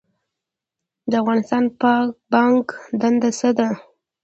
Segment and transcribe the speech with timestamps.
[1.09, 1.63] د افغانستان
[2.31, 2.65] بانک
[3.01, 3.67] دنده څه ده؟